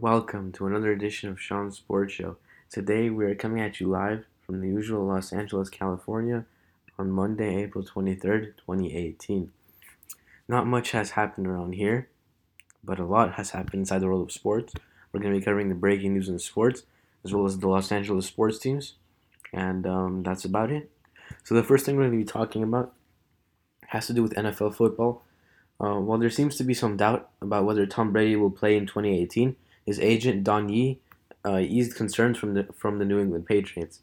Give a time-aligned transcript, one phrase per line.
[0.00, 2.38] Welcome to another edition of Sean's Sports Show.
[2.70, 6.46] Today we are coming at you live from the usual Los Angeles, California
[6.98, 9.52] on Monday, April 23rd, 2018.
[10.48, 12.08] Not much has happened around here,
[12.82, 14.72] but a lot has happened inside the world of sports.
[15.12, 16.84] We're going to be covering the breaking news in sports,
[17.22, 18.94] as well as the Los Angeles sports teams,
[19.52, 20.90] and um, that's about it.
[21.44, 22.94] So the first thing we're going to be talking about
[23.88, 25.22] has to do with NFL football.
[25.78, 28.86] Uh, while there seems to be some doubt about whether Tom Brady will play in
[28.86, 29.56] 2018,
[29.86, 31.00] his agent Don Yee
[31.44, 34.00] uh, eased concerns from the from the New England Patriots.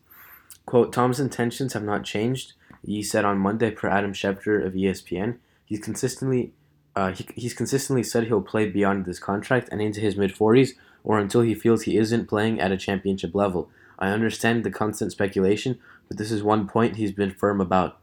[0.66, 5.38] "Quote: Tom's intentions have not changed," Yee said on Monday per Adam Schefter of ESPN.
[5.66, 6.54] He's consistently
[6.96, 10.72] uh, he, he's consistently said he'll play beyond this contract and into his mid 40s
[11.04, 13.70] or until he feels he isn't playing at a championship level.
[13.98, 18.00] I understand the constant speculation, but this is one point he's been firm about.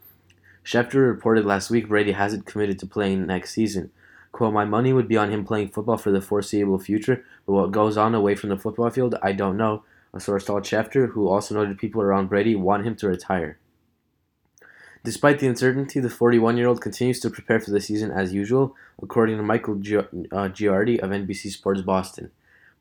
[0.65, 3.91] Schefter reported last week Brady hasn't committed to playing next season.
[4.37, 7.73] Quote, my money would be on him playing football for the foreseeable future, but what
[7.73, 9.83] goes on away from the football field, I don't know.
[10.13, 13.57] A source told Schefter, who also noted people around Brady want him to retire.
[15.03, 18.77] Despite the uncertainty, the 41 year old continues to prepare for the season as usual,
[19.03, 22.31] according to Michael Gi- uh, Giardi of NBC Sports Boston.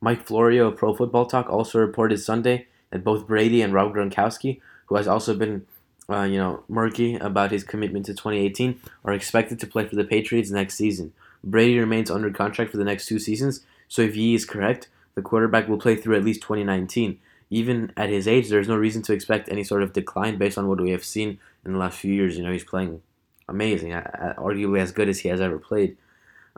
[0.02, 4.60] Mike Florio of Pro Football Talk also reported Sunday that both Brady and Rob Gronkowski,
[4.88, 5.66] who has also been
[6.10, 10.04] uh, you know, murky about his commitment to 2018, are expected to play for the
[10.04, 11.14] Patriots next season.
[11.44, 15.22] Brady remains under contract for the next two seasons, so if Yee is correct, the
[15.22, 17.20] quarterback will play through at least 2019.
[17.50, 20.68] Even at his age, there's no reason to expect any sort of decline based on
[20.68, 22.38] what we have seen in the last few years.
[22.38, 23.02] You know, he's playing
[23.48, 25.96] amazing, arguably as good as he has ever played.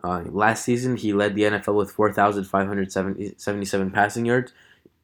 [0.04, 4.54] Uh, last season, he led the NFL with 4,577 passing yards,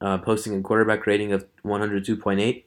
[0.00, 2.64] uh, posting a quarterback rating of 102.8,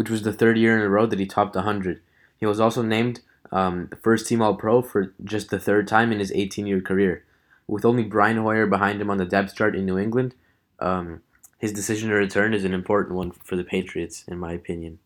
[0.00, 2.00] which was the third year in a row that he topped 100.
[2.38, 3.20] He was also named
[3.52, 7.22] um, first team All Pro for just the third time in his 18 year career.
[7.66, 10.34] With only Brian Hoyer behind him on the depth chart in New England,
[10.78, 11.20] um,
[11.58, 15.00] his decision to return is an important one for the Patriots, in my opinion.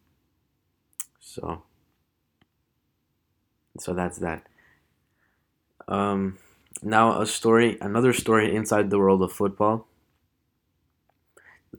[1.18, 1.64] So,
[3.80, 4.46] so that's that.
[5.88, 6.38] Um,
[6.84, 9.88] now a story, another story inside the world of football.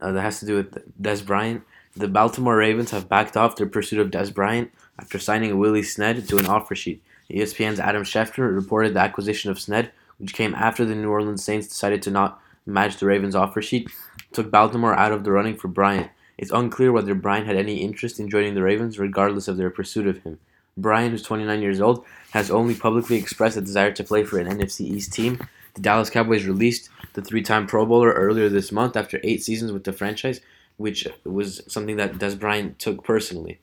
[0.02, 1.62] Uh, that has to do with Dez Bryant.
[1.96, 6.28] The Baltimore Ravens have backed off their pursuit of Dez Bryant after signing Willie Snead
[6.28, 7.02] to an offer sheet.
[7.30, 11.66] ESPN's Adam Schefter reported the acquisition of Snead, which came after the New Orleans Saints
[11.66, 13.88] decided to not match the Ravens' offer sheet,
[14.32, 16.10] took Baltimore out of the running for Bryant.
[16.36, 20.06] It's unclear whether Bryant had any interest in joining the Ravens, regardless of their pursuit
[20.06, 20.38] of him.
[20.76, 24.46] Bryant, who's 29 years old, has only publicly expressed a desire to play for an
[24.46, 25.40] NFC East team.
[25.72, 29.72] The Dallas Cowboys released the three time Pro Bowler earlier this month after eight seasons
[29.72, 30.42] with the franchise,
[30.76, 33.60] which was something that Dez Bryant took personally.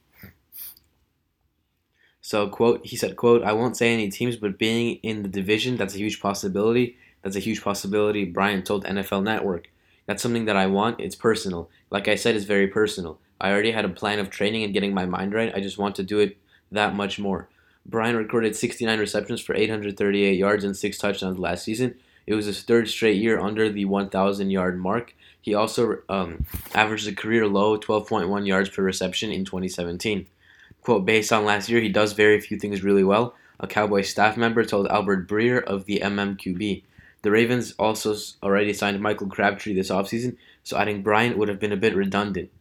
[2.22, 5.76] So, quote, he said, quote, I won't say any teams, but being in the division,
[5.76, 6.98] that's a huge possibility.
[7.22, 9.70] That's a huge possibility, Bryant told NFL Network.
[10.06, 11.00] That's something that I want.
[11.00, 11.70] It's personal.
[11.90, 13.20] Like I said, it's very personal.
[13.40, 15.54] I already had a plan of training and getting my mind right.
[15.54, 16.38] I just want to do it
[16.72, 17.50] that much more.
[17.86, 21.96] Bryant recorded 69 receptions for 838 yards and six touchdowns last season.
[22.26, 25.14] It was his third straight year under the 1,000 yard mark.
[25.42, 30.28] He also um, averaged a career low 12.1 yards per reception in 2017.
[30.82, 33.36] Quote, based on last year, he does very few things really well.
[33.60, 36.84] A Cowboys staff member told Albert Breer of the MMQB.
[37.22, 41.72] The Ravens also already signed Michael Crabtree this offseason, so adding Bryant would have been
[41.72, 42.52] a bit redundant.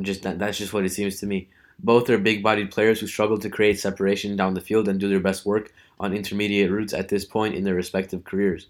[0.00, 1.48] Just that, that's just what it seems to me.
[1.78, 5.20] Both are big-bodied players who struggle to create separation down the field and do their
[5.20, 8.66] best work on intermediate routes at this point in their respective careers,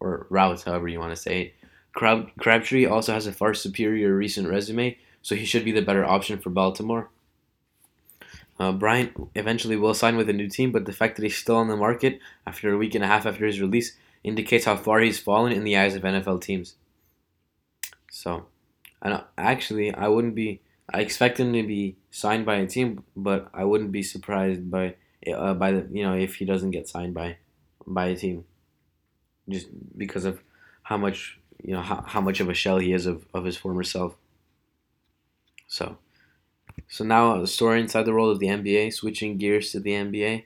[0.00, 1.54] or routes, however you want to say it.
[1.94, 6.04] Crab- Crabtree also has a far superior recent resume, so he should be the better
[6.04, 7.10] option for Baltimore.
[8.58, 11.56] Uh, Bryant eventually will sign with a new team, but the fact that he's still
[11.56, 15.00] on the market after a week and a half after his release indicates how far
[15.00, 16.76] he's fallen in the eyes of NFL teams.
[18.10, 18.46] So,
[19.00, 20.60] I actually I wouldn't be.
[20.92, 24.94] I expect him to be signed by a team, but I wouldn't be surprised by
[25.34, 27.38] uh, by the you know if he doesn't get signed by
[27.86, 28.44] by a team,
[29.48, 30.42] just because of
[30.84, 33.56] how much you know how, how much of a shell he is of, of his
[33.56, 34.14] former self.
[35.66, 35.98] So,
[36.88, 38.92] so now a story inside the world of the NBA.
[38.92, 40.44] Switching gears to the NBA,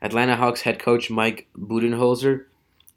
[0.00, 2.46] Atlanta Hawks head coach Mike Budenholzer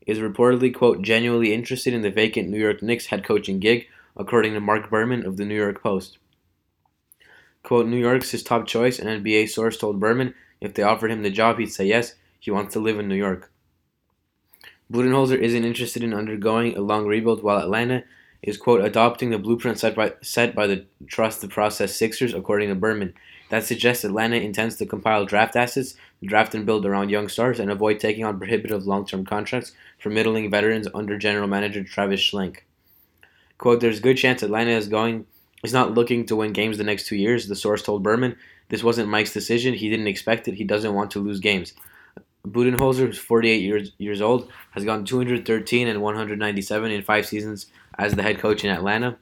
[0.05, 4.53] is reportedly quote genuinely interested in the vacant New York Knicks head coaching gig, according
[4.53, 6.19] to Mark Berman of the New York Post.
[7.63, 11.23] Quote, New York's his top choice, an NBA source told Berman if they offered him
[11.23, 12.15] the job, he'd say yes.
[12.39, 13.51] He wants to live in New York.
[14.91, 18.03] Budenholzer isn't interested in undergoing a long rebuild, while Atlanta
[18.41, 22.69] is, quote, adopting the blueprint set by, set by the Trust the Process Sixers, according
[22.69, 23.13] to Berman.
[23.49, 27.71] that suggests Atlanta intends to compile draft assets, draft and build around young stars, and
[27.71, 32.59] avoid taking on prohibitive long term contracts for middling veterans under general manager Travis Schlenk.
[33.57, 35.25] Quote, there's a good chance Atlanta is going
[35.63, 38.35] is not looking to win games the next two years, the source told Berman.
[38.69, 39.73] This wasn't Mike's decision.
[39.73, 40.55] He didn't expect it.
[40.55, 41.73] He doesn't want to lose games.
[42.45, 48.13] Budenholzer, who's 48 years years old, has gone 213 and 197 in five seasons as
[48.13, 49.17] the head coach in Atlanta,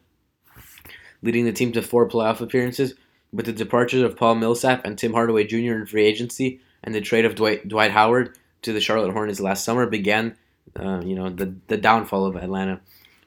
[1.21, 2.95] leading the team to four playoff appearances.
[3.31, 5.73] With the departures of Paul Millsap and Tim Hardaway Jr.
[5.73, 9.63] in free agency, and the trade of Dwight, Dwight Howard to the Charlotte Hornets last
[9.63, 10.35] summer, began,
[10.75, 12.81] uh, you know, the the downfall of Atlanta.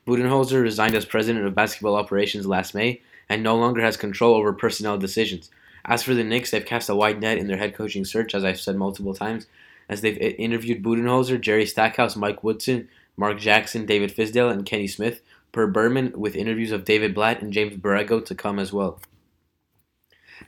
[0.06, 4.52] Budenholzer resigned as president of basketball operations last May and no longer has control over
[4.52, 5.50] personnel decisions.
[5.84, 8.44] As for the Knicks, they've cast a wide net in their head coaching search, as
[8.44, 9.46] I've said multiple times,
[9.88, 15.22] as they've interviewed Budenholzer, Jerry Stackhouse, Mike Woodson, Mark Jackson, David Fizdale, and Kenny Smith,
[15.52, 19.00] per Berman, with interviews of David Blatt and James Borrego to come as well.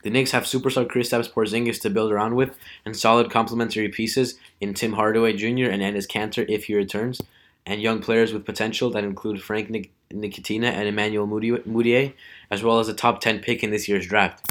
[0.03, 2.55] The Knicks have superstar Kristaps Porzingis to build around with,
[2.85, 5.69] and solid complementary pieces in Tim Hardaway Jr.
[5.69, 7.21] and Enes Kanter if he returns,
[7.65, 12.13] and young players with potential that include Frank Nik- Ntilikina and Emmanuel Mudiay,
[12.51, 14.49] as well as a top 10 pick in this year's draft.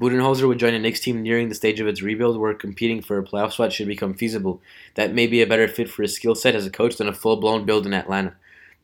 [0.00, 3.18] Budenholzer would join a Knicks team nearing the stage of its rebuild where competing for
[3.18, 4.62] a playoff spot should become feasible.
[4.94, 7.12] That may be a better fit for his skill set as a coach than a
[7.12, 8.34] full blown build in Atlanta.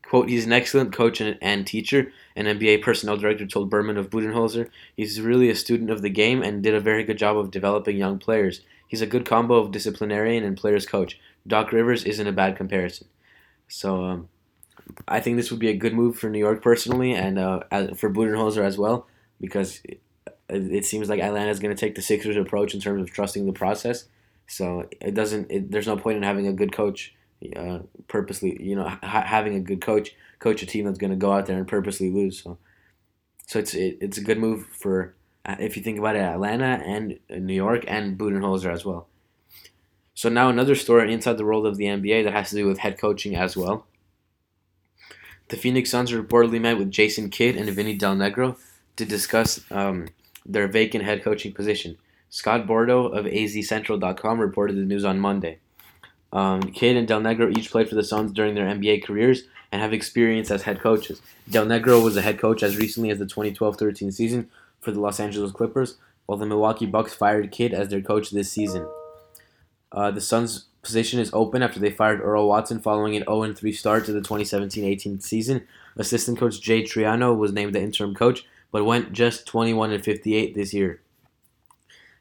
[0.02, 4.10] Quote, he's an excellent coach and, and teacher, an NBA personnel director told Berman of
[4.10, 4.68] Budenholzer.
[4.96, 7.96] He's really a student of the game and did a very good job of developing
[7.96, 8.60] young players.
[8.86, 11.18] He's a good combo of disciplinarian and players coach.
[11.46, 13.08] Doc Rivers isn't a bad comparison.
[13.66, 14.28] So um,
[15.08, 17.60] I think this would be a good move for New York personally and uh,
[17.96, 19.08] for Budenholzer as well
[19.40, 19.82] because
[20.48, 23.46] it, seems like Atlanta is going to take the Sixers approach in terms of trusting
[23.46, 24.04] the process.
[24.46, 25.50] So it doesn't.
[25.50, 27.14] It, there's no point in having a good coach
[27.56, 31.16] uh, purposely, you know, ha- having a good coach coach a team that's going to
[31.16, 32.42] go out there and purposely lose.
[32.42, 32.58] So,
[33.46, 35.14] so it's it, it's a good move for
[35.44, 39.08] uh, if you think about it, Atlanta and New York and Budenholzer as well.
[40.14, 42.78] So now another story inside the world of the NBA that has to do with
[42.78, 43.86] head coaching as well.
[45.48, 48.56] The Phoenix Suns reportedly met with Jason Kidd and Vinny Del Negro
[48.96, 50.08] to discuss um,
[50.48, 51.96] their vacant head coaching position.
[52.30, 55.58] Scott Bordow of AZCentral.com reported the news on Monday.
[56.32, 59.80] Um, Kidd and Del Negro each played for the Suns during their NBA careers and
[59.80, 61.20] have experience as head coaches.
[61.48, 64.50] Del Negro was a head coach as recently as the 2012-13 season
[64.80, 65.96] for the Los Angeles Clippers,
[66.26, 68.86] while the Milwaukee Bucks fired Kidd as their coach this season.
[69.92, 74.04] Uh, the Suns' position is open after they fired Earl Watson following an 0-3 start
[74.04, 75.66] to the 2017-18 season.
[75.96, 78.44] Assistant coach Jay Triano was named the interim coach,
[78.76, 81.00] but went just 21 and 58 this year.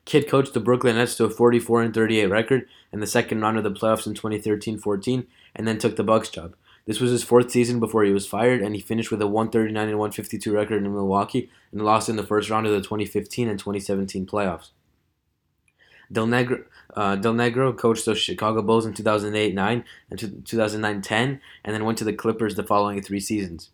[0.05, 3.57] Kidd coached the Brooklyn Nets to a 44 and 38 record in the second round
[3.57, 6.55] of the playoffs in 2013-14, and then took the Bucks job.
[6.85, 9.89] This was his fourth season before he was fired, and he finished with a 139
[9.89, 13.59] and 152 record in Milwaukee and lost in the first round of the 2015 and
[13.59, 14.69] 2017 playoffs.
[16.09, 16.63] Del Negro,
[16.95, 22.05] uh, Del Negro coached the Chicago Bulls in 2008-9 and 2009-10, and then went to
[22.05, 23.71] the Clippers the following three seasons.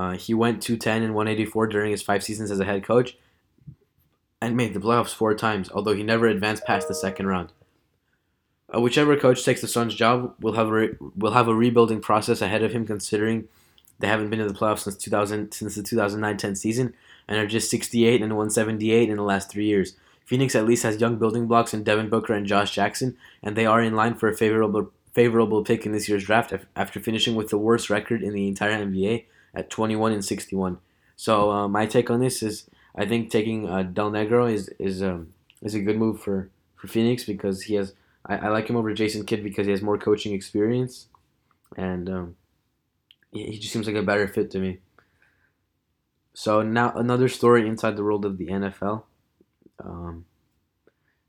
[0.00, 3.18] Uh, he went 210 and 184 during his five seasons as a head coach,
[4.40, 7.52] and made the playoffs four times, although he never advanced past the second round.
[8.74, 12.00] Uh, whichever coach takes the Suns' job will have a re- will have a rebuilding
[12.00, 13.46] process ahead of him, considering
[13.98, 16.94] they haven't been to the playoffs since 2000 since the 2009-10 season
[17.28, 19.96] and are just 68 and 178 in the last three years.
[20.24, 23.66] Phoenix at least has young building blocks in Devin Booker and Josh Jackson, and they
[23.66, 27.50] are in line for a favorable favorable pick in this year's draft after finishing with
[27.50, 29.24] the worst record in the entire NBA
[29.54, 30.78] at 21 and 61.
[31.16, 35.02] So uh, my take on this is I think taking uh, Del Negro is is
[35.02, 37.94] um, is a good move for, for Phoenix because he has
[38.26, 41.06] I, I like him over Jason Kidd because he has more coaching experience,
[41.76, 42.36] and um,
[43.32, 44.78] he, just seems like a better fit to me.
[46.32, 49.04] So now another story inside the world of the NFL.
[49.82, 50.26] Um,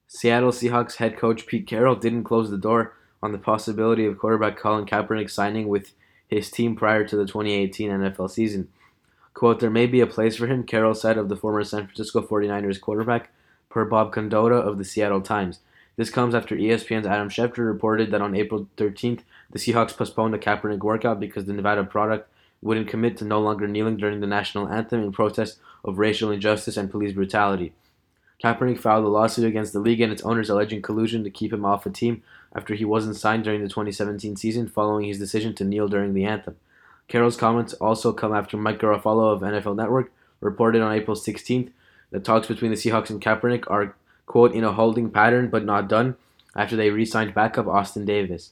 [0.08, 4.58] Seattle Seahawks head coach Pete Carroll didn't close the door on the possibility of quarterback
[4.58, 5.94] Colin Kaepernick signing with
[6.32, 8.70] his team prior to the 2018 NFL season.
[9.34, 12.22] Quote, there may be a place for him, Carroll said of the former San Francisco
[12.22, 13.32] 49ers quarterback,
[13.70, 15.60] per Bob Condotta of the Seattle Times.
[15.98, 19.22] This comes after ESPN's Adam Schefter reported that on April 13th,
[19.52, 22.30] the Seahawks postponed a Kaepernick workout because the Nevada product
[22.62, 26.78] wouldn't commit to no longer kneeling during the national anthem in protest of racial injustice
[26.78, 27.74] and police brutality.
[28.44, 31.66] Kaepernick filed a lawsuit against the league and its owners alleging collusion to keep him
[31.66, 32.24] off a team
[32.56, 36.26] after he wasn't signed during the 2017 season following his decision to kneel during the
[36.26, 36.56] anthem.
[37.08, 41.70] Carroll's comments also come after Mike Garafolo of NFL Network reported on April 16th
[42.10, 43.96] that talks between the Seahawks and Kaepernick are,
[44.26, 46.16] quote, in a holding pattern but not done
[46.56, 48.52] after they re-signed backup Austin Davis.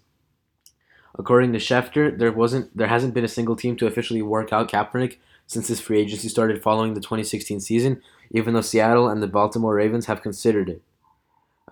[1.17, 4.71] According to Schefter, there wasn't there hasn't been a single team to officially work out
[4.71, 5.17] Kaepernick
[5.47, 9.75] since his free agency started following the 2016 season, even though Seattle and the Baltimore
[9.75, 10.81] Ravens have considered it.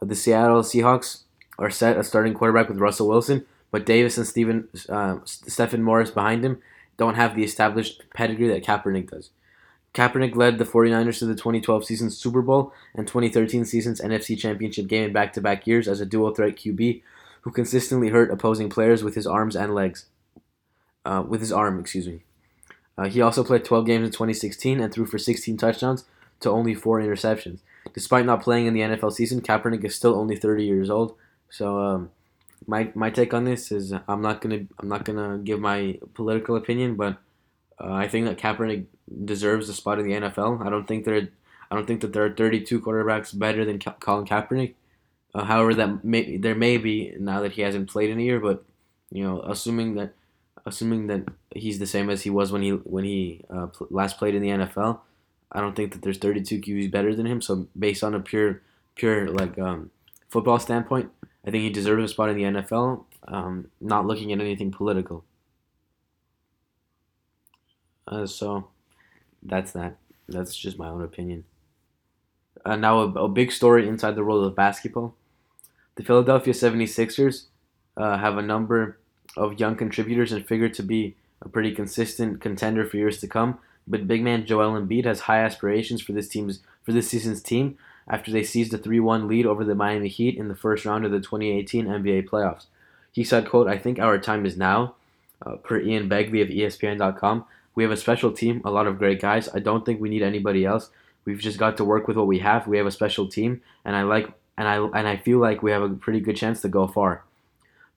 [0.02, 1.24] Uh, the Seattle Seahawks
[1.60, 6.12] are set a starting quarterback with Russell Wilson, but Davis and Stephen uh, Stephen Morris
[6.12, 6.60] behind him
[6.98, 9.30] don't have the established pedigree that Kaepernick does.
[9.94, 14.88] Kaepernick led the 49ers to the 2012 season Super Bowl and 2013 season's NFC Championship
[14.88, 17.02] game in back to back years as a dual threat QB
[17.42, 20.06] who consistently hurt opposing players with his arms and legs.
[21.06, 22.20] Uh, with his arm, excuse me.
[22.98, 26.04] Uh, he also played 12 games in 2016 and threw for 16 touchdowns
[26.42, 27.60] to only four interceptions.
[27.94, 31.16] Despite not playing in the NFL season, Kaepernick is still only 30 years old.
[31.50, 32.12] So um,
[32.66, 36.56] my my take on this is I'm not gonna I'm not gonna give my political
[36.56, 37.18] opinion, but
[37.80, 38.86] uh, I think that Kaepernick
[39.24, 40.66] deserves a spot in the NFL.
[40.66, 41.30] I don't think there
[41.70, 44.74] I don't think that there are 32 quarterbacks better than Ka- Colin Kaepernick.
[45.34, 48.40] Uh, however, that may there may be now that he hasn't played in a year,
[48.40, 48.64] but
[49.12, 50.14] you know, assuming that
[50.66, 54.18] assuming that he's the same as he was when he when he uh, pl- last
[54.18, 55.00] played in the NFL,
[55.52, 57.42] I don't think that there's 32 QBs better than him.
[57.42, 58.62] So based on a pure
[58.96, 59.92] pure like um,
[60.30, 61.12] football standpoint,
[61.46, 63.06] I think he deserves a spot in the NFL.
[63.28, 65.24] Um, not looking at anything political.
[68.08, 68.68] Uh, so
[69.44, 69.98] that's that.
[70.30, 71.44] That's just my own opinion.
[72.66, 75.16] Uh, now, a, a, big story inside the world of basketball.
[75.96, 77.46] The Philadelphia 76ers
[77.96, 78.98] uh, have a number
[79.36, 83.60] of young contributors and figure to be a pretty consistent contender for years to come.
[83.88, 87.78] But big man Joel Embiid has high aspirations for this team's for this season's team
[88.08, 91.12] after they seized a 3-1 lead over the Miami Heat in the first round of
[91.12, 92.68] the 2018 NBA playoffs.
[93.12, 94.96] He said, quote, I think our time is now,
[95.46, 97.46] uh, per Ian Begley of ESPN.com.
[97.76, 99.50] We have a special team, a lot of great guys.
[99.54, 100.90] I don't think we need anybody else.
[101.26, 102.68] We've just got to work with what we have.
[102.68, 105.72] We have a special team, and I like and I and I feel like we
[105.72, 107.24] have a pretty good chance to go far.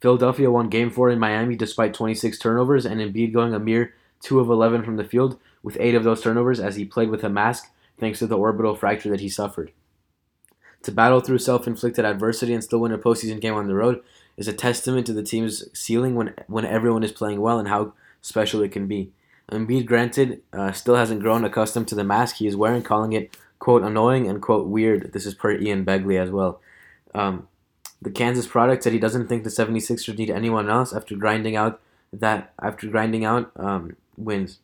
[0.00, 4.40] Philadelphia won Game Four in Miami despite 26 turnovers and Embiid going a mere two
[4.40, 7.28] of 11 from the field, with eight of those turnovers as he played with a
[7.28, 9.72] mask thanks to the orbital fracture that he suffered.
[10.84, 14.02] To battle through self-inflicted adversity and still win a postseason game on the road
[14.36, 17.92] is a testament to the team's ceiling when when everyone is playing well and how
[18.22, 19.12] special it can be.
[19.52, 23.36] Embiid, granted, uh, still hasn't grown accustomed to the mask he is wearing, calling it,
[23.58, 25.12] quote, annoying and, quote, weird.
[25.12, 26.60] This is per Ian Begley as well.
[27.14, 27.48] Um,
[28.00, 31.80] the Kansas product said he doesn't think the 76ers need anyone else after grinding out
[32.12, 34.58] that after grinding out um, wins.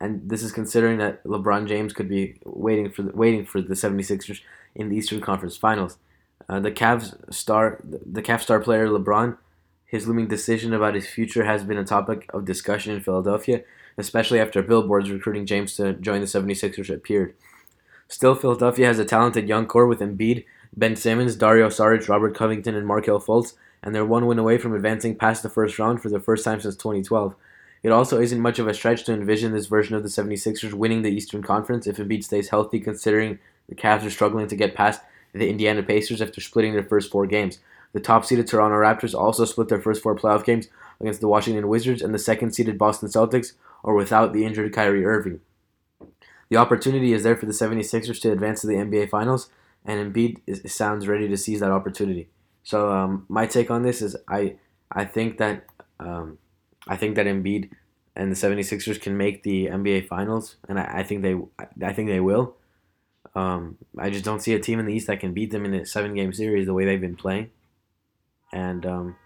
[0.00, 3.74] And this is considering that LeBron James could be waiting for the, waiting for the
[3.74, 4.40] 76ers
[4.74, 5.98] in the Eastern Conference Finals.
[6.48, 9.38] Uh, the Cavs star the Cavs star player LeBron
[9.86, 13.62] his looming decision about his future has been a topic of discussion in Philadelphia
[13.98, 17.34] especially after billboards recruiting James to join the 76ers appeared.
[18.08, 20.44] Still, Philadelphia has a talented young core with Embiid,
[20.76, 24.74] Ben Simmons, Dario Saric, Robert Covington, and Markelle Fultz, and they're one win away from
[24.74, 27.34] advancing past the first round for the first time since 2012.
[27.82, 31.02] It also isn't much of a stretch to envision this version of the 76ers winning
[31.02, 35.00] the Eastern Conference if Embiid stays healthy, considering the Cavs are struggling to get past
[35.32, 37.58] the Indiana Pacers after splitting their first four games.
[37.92, 40.68] The top seeded Toronto Raptors also split their first four playoff games
[41.00, 43.52] against the Washington Wizards, and the second seeded Boston Celtics
[43.82, 45.40] or without the injured Kyrie Irving.
[46.48, 49.50] The opportunity is there for the 76ers to advance to the NBA Finals,
[49.84, 52.28] and Embiid is, sounds ready to seize that opportunity.
[52.62, 54.56] So um, my take on this is I
[54.90, 55.66] I think that
[56.00, 56.38] um,
[56.86, 57.70] I think that Embiid
[58.14, 61.36] and the 76ers can make the NBA Finals, and I, I think they
[61.84, 62.56] I think they will.
[63.34, 65.74] Um, I just don't see a team in the East that can beat them in
[65.74, 67.50] a seven game series the way they've been playing.
[68.52, 69.16] And um,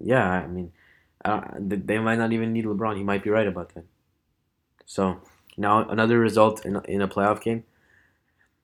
[0.00, 0.72] yeah, I mean,
[1.24, 2.96] uh, they might not even need LeBron.
[2.96, 3.84] He might be right about that.
[4.86, 5.20] So
[5.56, 7.64] now another result in, in a playoff game.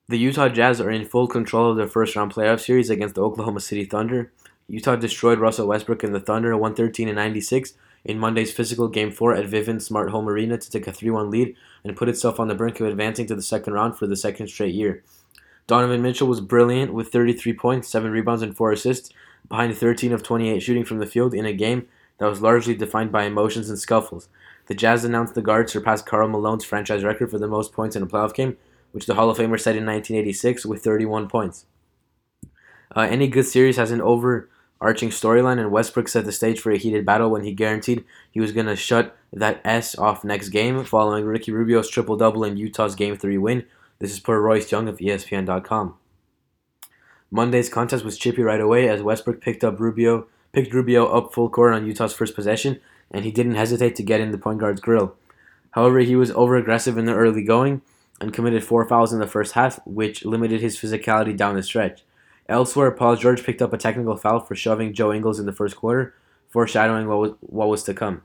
[0.08, 3.22] The Utah Jazz are in full control of their first round playoff series against the
[3.22, 4.32] Oklahoma City Thunder.
[4.68, 9.34] Utah destroyed Russell Westbrook and the Thunder 113 and 96 in Monday's physical Game 4
[9.34, 12.48] at Vivint Smart Home Arena to take a 3 1 lead and put itself on
[12.48, 15.02] the brink of advancing to the second round for the second straight year.
[15.66, 19.10] Donovan Mitchell was brilliant with 33 points, 7 rebounds, and 4 assists,
[19.48, 23.10] behind 13 of 28 shooting from the field in a game that was largely defined
[23.10, 24.28] by emotions and scuffles.
[24.66, 28.02] The Jazz announced the guard surpassed Karl Malone's franchise record for the most points in
[28.02, 28.56] a playoff game,
[28.92, 31.66] which the Hall of Famer set in 1986 with 31 points.
[32.94, 34.00] Uh, any good series has an
[34.80, 38.40] overarching storyline, and Westbrook set the stage for a heated battle when he guaranteed he
[38.40, 42.56] was going to shut that S off next game, following Ricky Rubio's triple double in
[42.56, 43.64] Utah's Game 3 win.
[43.98, 45.94] This is per Royce Young of ESPN.com.
[47.30, 51.50] Monday's contest was chippy right away as Westbrook picked up Rubio picked Rubio up full
[51.50, 54.80] court on Utah's first possession, and he didn't hesitate to get in the point guard's
[54.80, 55.16] grill.
[55.72, 57.82] However, he was over aggressive in the early going
[58.20, 62.04] and committed four fouls in the first half, which limited his physicality down the stretch.
[62.48, 65.76] Elsewhere, Paul George picked up a technical foul for shoving Joe Ingles in the first
[65.76, 66.14] quarter,
[66.48, 68.22] foreshadowing what was, what was to come.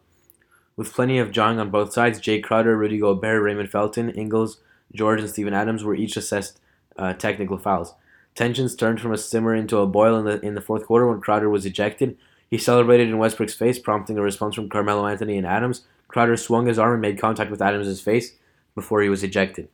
[0.76, 4.60] With plenty of jawing on both sides, Jae Crowder, Rudy Gobert, Raymond Felton, Ingles,
[4.94, 6.60] George and Steven Adams were each assessed
[6.98, 7.94] uh, technical fouls.
[8.36, 11.22] Tensions turned from a simmer into a boil in the in the fourth quarter when
[11.22, 12.18] Crowder was ejected.
[12.50, 15.86] He celebrated in Westbrook's face, prompting a response from Carmelo Anthony and Adams.
[16.08, 18.36] Crowder swung his arm and made contact with Adams' face
[18.74, 19.70] before he was ejected.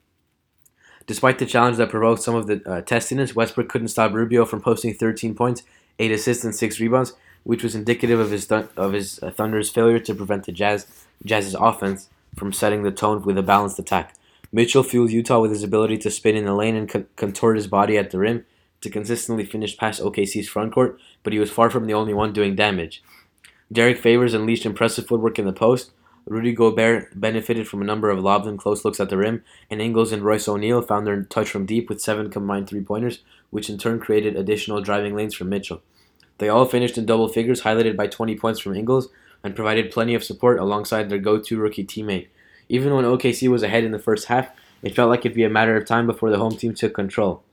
[1.07, 4.61] Despite the challenge that provoked some of the uh, testiness, Westbrook couldn't stop Rubio from
[4.61, 5.63] posting 13 points,
[5.99, 9.69] 8 assists, and 6 rebounds, which was indicative of his th- of his uh, Thunder's
[9.69, 10.87] failure to prevent the Jazz
[11.23, 14.15] Jazz's offense from setting the tone with a balanced attack.
[14.51, 17.67] Mitchell fueled Utah with his ability to spin in the lane and con- contort his
[17.67, 18.45] body at the rim
[18.81, 22.33] to consistently finish past OKC's front court, but he was far from the only one
[22.33, 23.03] doing damage.
[23.71, 25.91] Derrick Favors unleashed impressive footwork in the post.
[26.27, 29.79] Rudy Gobert benefited from a number of lobs and close looks at the rim, and
[29.79, 33.19] Ingles and Royce O'Neal found their touch from deep with seven combined three pointers,
[33.51, 35.83] which in turn created additional driving lanes for Mitchell.
[36.39, 39.09] They all finished in double figures, highlighted by 20 points from Ingles,
[39.43, 42.27] and provided plenty of support alongside their go to rookie teammate.
[42.67, 44.49] Even when OKC was ahead in the first half,
[44.81, 47.43] it felt like it'd be a matter of time before the home team took control.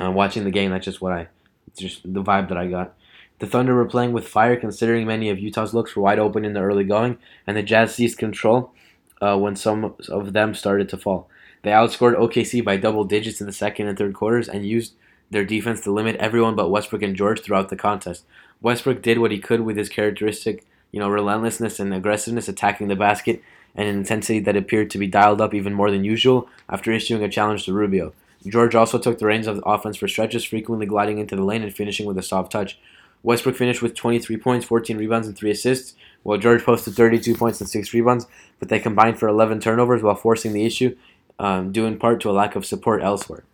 [0.00, 1.28] Uh, watching the game, that's just what I,
[1.76, 2.94] just the vibe that I got.
[3.38, 6.54] The Thunder were playing with fire, considering many of Utah's looks were wide open in
[6.54, 8.72] the early going, and the Jazz seized control
[9.20, 11.28] uh, when some of them started to fall.
[11.62, 14.94] They outscored OKC by double digits in the second and third quarters and used
[15.30, 18.24] their defense to limit everyone but Westbrook and George throughout the contest.
[18.60, 22.96] Westbrook did what he could with his characteristic, you know, relentlessness and aggressiveness attacking the
[22.96, 23.42] basket
[23.74, 27.22] and an intensity that appeared to be dialed up even more than usual after issuing
[27.22, 28.12] a challenge to Rubio.
[28.46, 31.62] George also took the reins of the offense for stretches, frequently gliding into the lane
[31.62, 32.78] and finishing with a soft touch.
[33.22, 37.60] Westbrook finished with 23 points, 14 rebounds, and 3 assists, while George posted 32 points
[37.60, 38.26] and 6 rebounds,
[38.58, 40.96] but they combined for 11 turnovers while forcing the issue,
[41.38, 43.44] um, due in part to a lack of support elsewhere.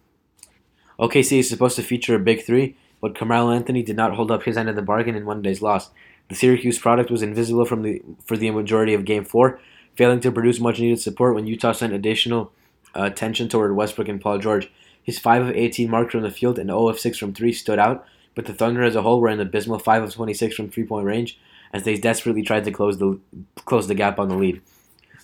[0.98, 4.44] OKC is supposed to feature a big three, but Carmelo Anthony did not hold up
[4.44, 5.90] his end of the bargain in Monday's loss.
[6.28, 9.60] The Syracuse product was invisible from the for the majority of Game 4,
[9.94, 12.52] failing to produce much needed support when Utah sent additional
[12.96, 14.70] uh, attention toward Westbrook and Paul George.
[15.02, 17.78] His 5 of 18 mark from the field and 0 of 6 from 3 stood
[17.78, 20.84] out, but the Thunder as a whole were an abysmal 5 of 26 from three
[20.84, 21.38] point range
[21.72, 23.18] as they desperately tried to close the
[23.64, 24.60] close the gap on the lead.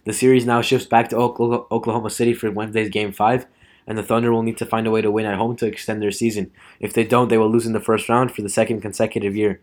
[0.05, 3.46] The series now shifts back to Oklahoma City for Wednesday's Game 5,
[3.87, 6.03] and the Thunder will need to find a way to win at home to extend
[6.03, 6.51] their season.
[6.81, 9.61] If they don't, they will lose in the first round for the second consecutive year.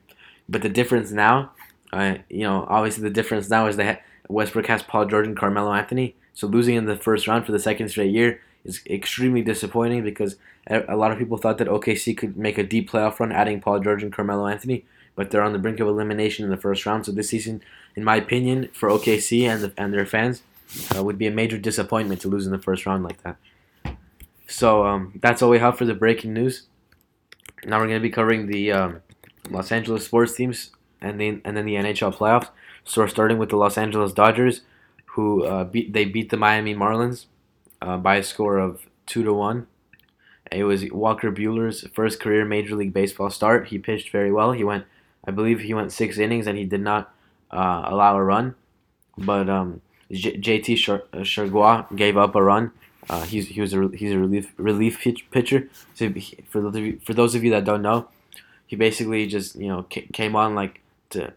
[0.47, 1.51] But the difference now,
[1.91, 5.73] uh, you know, obviously the difference now is that Westbrook has Paul George and Carmelo
[5.73, 6.15] Anthony.
[6.33, 10.35] So losing in the first round for the second straight year is extremely disappointing because
[10.69, 13.79] a lot of people thought that OKC could make a deep playoff run adding Paul
[13.79, 17.05] George and Carmelo Anthony, but they're on the brink of elimination in the first round.
[17.05, 17.61] So this season,
[17.95, 20.43] in my opinion, for OKC and the, and their fans,
[20.95, 23.37] uh, would be a major disappointment to lose in the first round like that.
[24.47, 26.63] So um, that's all we have for the breaking news.
[27.65, 29.01] Now we're going to be covering the um,
[29.49, 32.49] Los Angeles sports teams and then and then the NHL playoffs.
[32.83, 34.61] So we're starting with the Los Angeles Dodgers,
[35.05, 37.25] who uh, beat they beat the Miami Marlins
[37.81, 39.67] uh, by a score of two to one.
[40.51, 43.67] It was Walker Buehler's first career Major League Baseball start.
[43.67, 44.53] He pitched very well.
[44.53, 44.85] He went,
[45.25, 47.13] I believe, he went six innings and he did not
[47.51, 48.55] uh, allow a run.
[49.17, 52.71] But um, J- JT Chargois gave up a run.
[53.09, 55.69] Uh, he's he was a he's a relief relief pitch, pitcher.
[55.93, 56.13] So
[56.49, 58.09] for those of you, for those of you that don't know,
[58.65, 61.33] he basically just you know came on like to,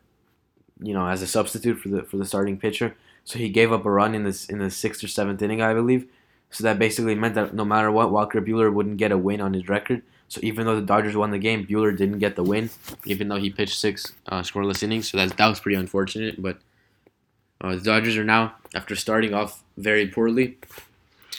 [0.82, 2.96] you know, as a substitute for the for the starting pitcher.
[3.24, 5.72] So he gave up a run in this in the sixth or seventh inning, I
[5.72, 6.06] believe.
[6.50, 9.54] So that basically meant that no matter what, Walker Buehler wouldn't get a win on
[9.54, 10.02] his record.
[10.28, 12.70] So even though the Dodgers won the game, Buehler didn't get the win,
[13.04, 15.10] even though he pitched six uh, scoreless innings.
[15.10, 16.40] So that that was pretty unfortunate.
[16.40, 16.58] But
[17.60, 20.58] uh, the Dodgers are now, after starting off very poorly,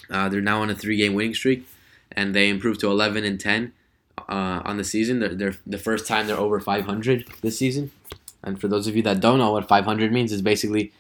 [0.10, 1.68] uh, they're now on a three-game winning streak,
[2.12, 3.72] and they improved to 11 and 10
[4.18, 5.20] uh, on the season.
[5.20, 7.92] They're, they're the first time they're over 500 this season.
[8.44, 10.92] And for those of you that don't know what 500 means, is basically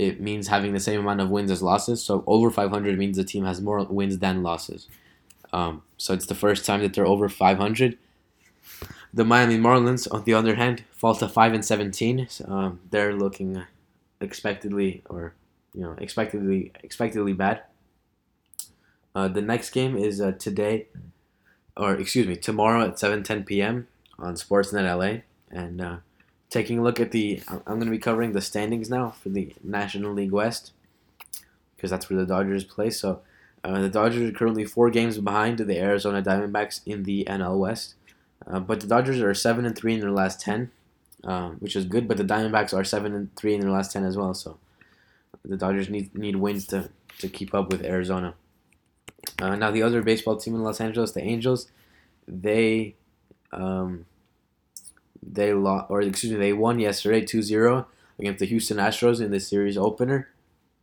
[0.00, 2.02] it means having the same amount of wins as losses.
[2.02, 4.88] So over 500 means the team has more wins than losses.
[5.52, 7.98] Um, so it's the first time that they're over 500.
[9.12, 12.28] The Miami Marlins, on the other hand, fall to 5 and 17.
[12.46, 13.62] Um, they're looking
[14.22, 15.34] expectedly or
[15.74, 17.62] you know expectedly expectedly bad.
[19.14, 20.86] Uh, the next game is uh, today,
[21.76, 23.88] or excuse me, tomorrow at 7:10 p.m.
[24.18, 25.96] on Sportsnet LA, and uh,
[26.50, 29.54] taking a look at the, I'm going to be covering the standings now for the
[29.62, 30.72] National League West,
[31.76, 32.90] because that's where the Dodgers play.
[32.90, 33.20] So
[33.64, 37.94] uh, the Dodgers are currently four games behind the Arizona Diamondbacks in the NL West,
[38.46, 40.70] uh, but the Dodgers are seven and three in their last ten,
[41.24, 42.08] uh, which is good.
[42.08, 44.34] But the Diamondbacks are seven and three in their last ten as well.
[44.34, 44.58] So
[45.44, 48.34] the Dodgers need need wins to to keep up with Arizona.
[49.40, 51.68] Uh, now the other baseball team in Los Angeles, the Angels,
[52.26, 52.94] they
[53.52, 54.06] um,
[55.22, 57.86] they lost or excuse me, they won yesterday 2-0
[58.18, 60.28] against the Houston Astros in the series opener.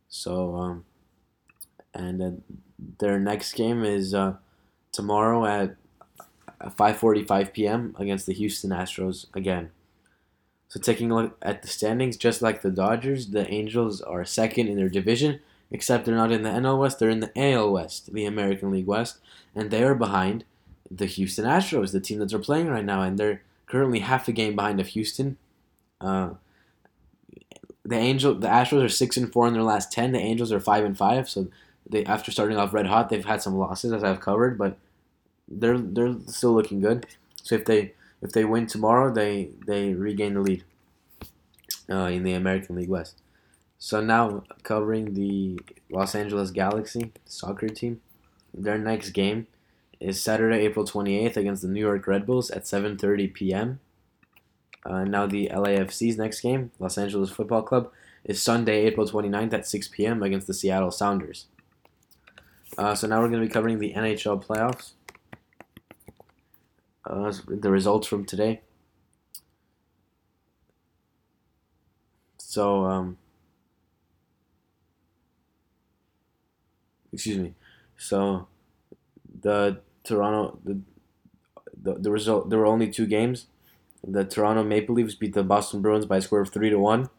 [0.08, 0.84] So um,
[1.94, 2.30] and uh,
[2.98, 4.34] their next game is uh,
[4.92, 5.76] tomorrow at
[6.60, 7.96] 5:45 p.m.
[7.98, 9.70] against the Houston Astros again.
[10.68, 14.68] So taking a look at the standings, just like the Dodgers, the Angels are second
[14.68, 18.12] in their division, except they're not in the NL West, they're in the AL West,
[18.12, 19.18] the American League West,
[19.54, 20.44] and they are behind
[20.90, 24.32] the Houston Astros, the team that they're playing right now, and they're currently half a
[24.32, 25.36] game behind of Houston.
[26.00, 26.30] Uh,
[27.84, 30.12] the Angel, the Astros are six and four in their last ten.
[30.12, 31.28] The Angels are five and five.
[31.28, 31.48] So
[31.88, 34.76] they after starting off red hot, they've had some losses as I've covered, but
[35.46, 37.06] they're they're still looking good.
[37.42, 40.64] So if they if they win tomorrow, they they regain the lead
[41.88, 43.16] uh, in the American League West.
[43.78, 48.00] So now covering the Los Angeles Galaxy soccer team,
[48.52, 49.46] their next game
[50.00, 53.80] is Saturday, April 28th against the New York Red Bulls at 7:30 p.m.
[54.84, 57.90] Uh, now the LAFC's next game, Los Angeles Football Club,
[58.24, 60.22] is Sunday, April 29th at 6 p.m.
[60.22, 61.46] against the Seattle Sounders.
[62.76, 64.92] Uh, so now we're going to be covering the NHL playoffs.
[67.04, 68.60] Uh, the results from today.
[72.36, 73.18] So, um,
[77.12, 77.54] excuse me.
[77.96, 78.46] So,
[79.40, 80.80] the Toronto the,
[81.80, 83.46] the the result there were only two games.
[84.06, 87.10] The Toronto Maple Leafs beat the Boston Bruins by a score of three to one.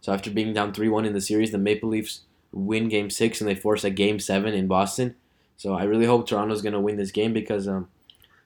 [0.00, 3.40] So after being down three one in the series, the Maple Leafs win Game Six
[3.40, 5.16] and they force a Game Seven in Boston.
[5.56, 7.88] So I really hope Toronto's gonna win this game because um,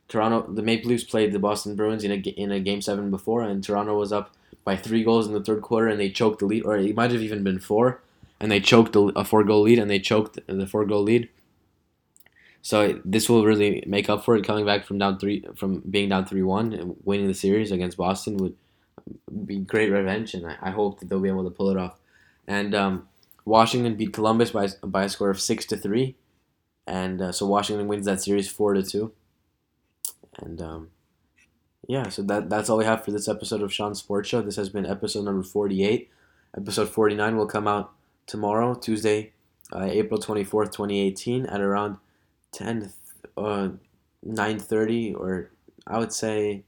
[0.09, 3.43] Toronto the Maple Leafs played the Boston Bruins in a in a Game Seven before,
[3.43, 4.35] and Toronto was up
[4.65, 7.11] by three goals in the third quarter, and they choked the lead, or it might
[7.11, 8.01] have even been four,
[8.41, 11.29] and they choked a four goal lead, and they choked the four goal lead.
[12.65, 14.47] So this will really make up for it.
[14.47, 17.99] Coming back from down three, from being down three one and winning the series against
[17.99, 18.57] Boston would
[19.45, 22.01] be great revenge, and I, I hope that they'll be able to pull it off.
[22.49, 23.09] And um,
[23.45, 26.17] Washington beat Columbus by by a score of six to three,
[26.87, 29.13] and uh, so Washington wins that series four to two.
[30.39, 30.89] And um,
[31.87, 34.41] yeah, so that that's all we have for this episode of Sean's Sports Show.
[34.41, 36.09] This has been episode number forty eight.
[36.57, 37.93] Episode forty nine will come out
[38.27, 39.33] tomorrow, Tuesday,
[39.71, 41.99] uh, April twenty fourth, twenty eighteen, at around
[42.55, 42.93] 10
[43.37, 43.69] uh
[44.27, 45.51] 9:30 or
[45.87, 46.65] I would say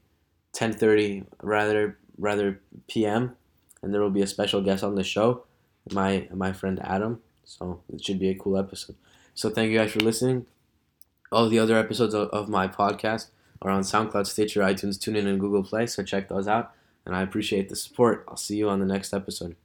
[0.53, 3.35] 10:30 rather rather p.m.
[3.81, 5.43] and there will be a special guest on the show,
[5.91, 7.21] my my friend Adam.
[7.43, 8.95] So it should be a cool episode.
[9.33, 10.45] So thank you guys for listening.
[11.31, 13.27] All the other episodes of, of my podcast
[13.61, 15.85] are on SoundCloud, Stitcher, iTunes, TuneIn, and Google Play.
[15.87, 16.73] So check those out.
[17.05, 18.25] And I appreciate the support.
[18.27, 19.55] I'll see you on the next episode.